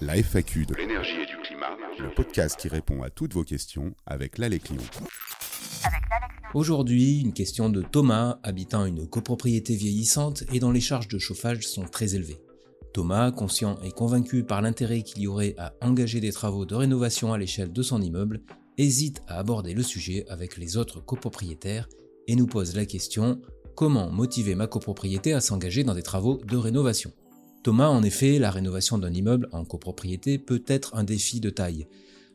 [0.00, 3.94] La FAQ de l'énergie et du climat, le podcast qui répond à toutes vos questions
[4.06, 4.82] avec l'Allée Client.
[6.54, 11.66] Aujourd'hui, une question de Thomas, habitant une copropriété vieillissante et dont les charges de chauffage
[11.66, 12.40] sont très élevées.
[12.94, 17.34] Thomas, conscient et convaincu par l'intérêt qu'il y aurait à engager des travaux de rénovation
[17.34, 18.40] à l'échelle de son immeuble,
[18.78, 21.88] hésite à aborder le sujet avec les autres copropriétaires
[22.26, 23.40] et nous pose la question
[23.74, 27.12] comment motiver ma copropriété à s'engager dans des travaux de rénovation?
[27.66, 31.88] Thomas, en effet, la rénovation d'un immeuble en copropriété peut être un défi de taille.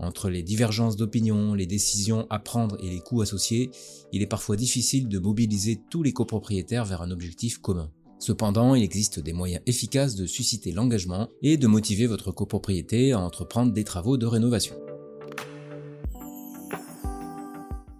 [0.00, 3.70] Entre les divergences d'opinion, les décisions à prendre et les coûts associés,
[4.12, 7.88] il est parfois difficile de mobiliser tous les copropriétaires vers un objectif commun.
[8.18, 13.20] Cependant, il existe des moyens efficaces de susciter l'engagement et de motiver votre copropriété à
[13.20, 14.74] entreprendre des travaux de rénovation.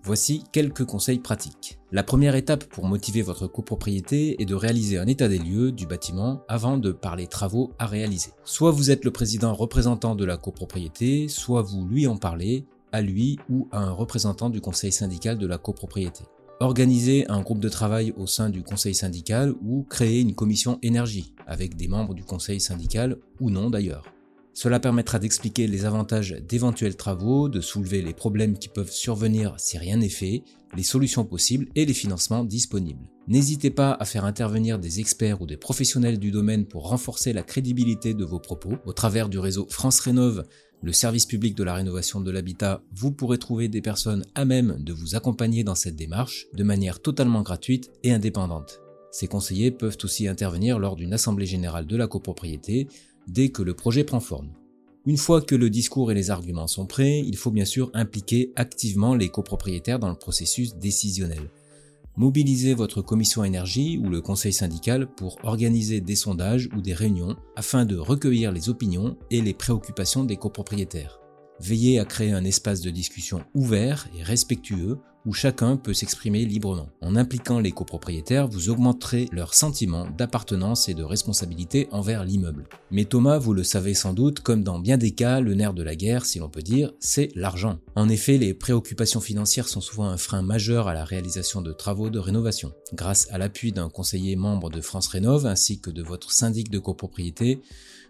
[0.02, 1.78] Voici quelques conseils pratiques.
[1.95, 5.87] La première étape pour motiver votre copropriété est de réaliser un état des lieux du
[5.87, 8.30] bâtiment avant de parler travaux à réaliser.
[8.45, 13.02] Soit vous êtes le président représentant de la copropriété, soit vous lui en parlez, à
[13.02, 16.25] lui ou à un représentant du conseil syndical de la copropriété.
[16.61, 21.34] Organisez un groupe de travail au sein du conseil syndical ou créez une commission énergie
[21.47, 24.05] avec des membres du conseil syndical ou non d'ailleurs.
[24.55, 29.78] Cela permettra d'expliquer les avantages d'éventuels travaux, de soulever les problèmes qui peuvent survenir si
[29.78, 30.42] rien n'est fait,
[30.77, 33.08] les solutions possibles et les financements disponibles.
[33.28, 37.42] N'hésitez pas à faire intervenir des experts ou des professionnels du domaine pour renforcer la
[37.42, 38.75] crédibilité de vos propos.
[38.84, 40.45] Au travers du réseau France Rénove,
[40.83, 44.77] le service public de la rénovation de l'habitat, vous pourrez trouver des personnes à même
[44.80, 48.80] de vous accompagner dans cette démarche de manière totalement gratuite et indépendante.
[49.12, 52.89] Ces conseillers peuvent aussi intervenir lors d'une assemblée générale de la copropriété
[53.28, 54.51] dès que le projet prend forme.
[55.05, 58.53] Une fois que le discours et les arguments sont prêts, il faut bien sûr impliquer
[58.55, 61.51] activement les copropriétaires dans le processus décisionnel.
[62.17, 67.37] Mobilisez votre commission énergie ou le conseil syndical pour organiser des sondages ou des réunions
[67.56, 71.19] afin de recueillir les opinions et les préoccupations des copropriétaires.
[71.59, 76.89] Veillez à créer un espace de discussion ouvert et respectueux où chacun peut s'exprimer librement.
[77.01, 82.69] En impliquant les copropriétaires, vous augmenterez leur sentiment d'appartenance et de responsabilité envers l'immeuble.
[82.91, 85.83] Mais Thomas, vous le savez sans doute, comme dans bien des cas, le nerf de
[85.83, 87.79] la guerre, si l'on peut dire, c'est l'argent.
[87.95, 92.11] En effet, les préoccupations financières sont souvent un frein majeur à la réalisation de travaux
[92.11, 92.73] de rénovation.
[92.95, 96.79] Grâce à l'appui d'un conseiller membre de France Rénove ainsi que de votre syndic de
[96.79, 97.61] copropriété,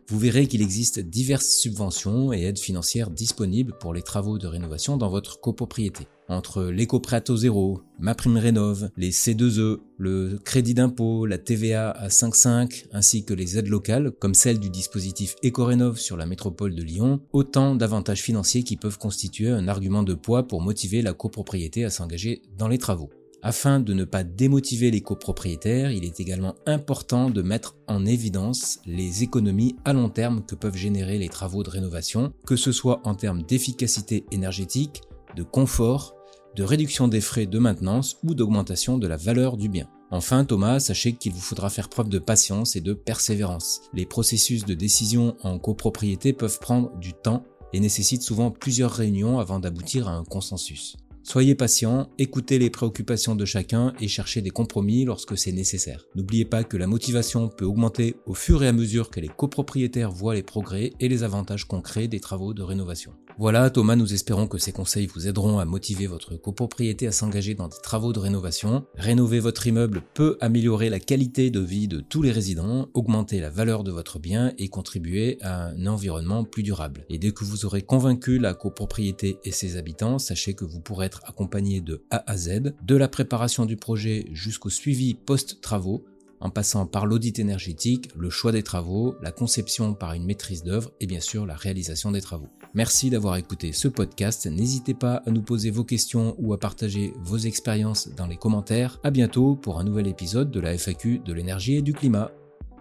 [0.08, 4.96] vous verrez qu'il existe diverses subventions et aides financières disponibles pour les travaux de rénovation
[4.96, 6.06] dans votre copropriété.
[6.32, 12.86] Entre l'éco-prêt zéro, ma prime rénove, les C2E, le crédit d'impôt, la TVA à 5,5
[12.90, 17.20] ainsi que les aides locales comme celle du dispositif Éco-Rénov sur la métropole de Lyon,
[17.34, 21.90] autant d'avantages financiers qui peuvent constituer un argument de poids pour motiver la copropriété à
[21.90, 23.10] s'engager dans les travaux.
[23.42, 28.78] Afin de ne pas démotiver les copropriétaires, il est également important de mettre en évidence
[28.86, 33.02] les économies à long terme que peuvent générer les travaux de rénovation, que ce soit
[33.04, 35.02] en termes d'efficacité énergétique,
[35.36, 36.14] de confort,
[36.56, 39.88] de réduction des frais de maintenance ou d'augmentation de la valeur du bien.
[40.10, 43.80] Enfin, Thomas, sachez qu'il vous faudra faire preuve de patience et de persévérance.
[43.94, 49.38] Les processus de décision en copropriété peuvent prendre du temps et nécessitent souvent plusieurs réunions
[49.38, 50.96] avant d'aboutir à un consensus.
[51.24, 56.04] Soyez patient, écoutez les préoccupations de chacun et cherchez des compromis lorsque c'est nécessaire.
[56.16, 60.10] N'oubliez pas que la motivation peut augmenter au fur et à mesure que les copropriétaires
[60.10, 63.12] voient les progrès et les avantages concrets des travaux de rénovation.
[63.38, 67.54] Voilà Thomas, nous espérons que ces conseils vous aideront à motiver votre copropriété à s'engager
[67.54, 68.84] dans des travaux de rénovation.
[68.94, 73.48] Rénover votre immeuble peut améliorer la qualité de vie de tous les résidents, augmenter la
[73.48, 77.06] valeur de votre bien et contribuer à un environnement plus durable.
[77.08, 81.06] Et dès que vous aurez convaincu la copropriété et ses habitants, sachez que vous pourrez
[81.06, 86.04] être accompagné de A à Z, de la préparation du projet jusqu'au suivi post-travaux,
[86.42, 90.90] en passant par l'audit énergétique, le choix des travaux, la conception par une maîtrise d'œuvre
[91.00, 92.48] et bien sûr la réalisation des travaux.
[92.74, 94.46] Merci d'avoir écouté ce podcast.
[94.46, 98.98] N'hésitez pas à nous poser vos questions ou à partager vos expériences dans les commentaires.
[99.04, 102.32] À bientôt pour un nouvel épisode de la FAQ de l'énergie et du climat.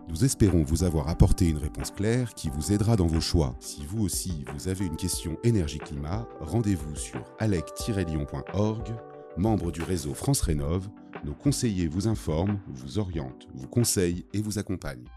[0.09, 3.55] Nous espérons vous avoir apporté une réponse claire qui vous aidera dans vos choix.
[3.59, 8.95] Si vous aussi vous avez une question énergie-climat, rendez-vous sur alec-lyon.org,
[9.37, 10.89] membre du réseau France Rénove.
[11.23, 15.07] Nos conseillers vous informent, vous orientent, vous conseillent et vous accompagnent.